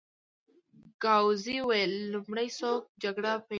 ګاووزي 1.03 1.57
وویل: 1.61 1.93
لومړی 2.13 2.47
څوک 2.59 2.81
جګړه 3.03 3.31
پېلوي؟ 3.35 3.49